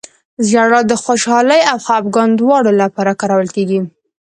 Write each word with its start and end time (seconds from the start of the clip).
•ژړا 0.49 0.81
د 0.87 0.93
خوشحالۍ 1.03 1.61
او 1.71 1.77
خفګان 1.85 2.29
دواړو 2.39 2.71
لپاره 2.81 3.17
کارول 3.21 3.49
کېږي. 3.55 3.79